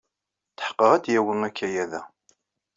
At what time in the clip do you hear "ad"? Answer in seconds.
0.95-1.01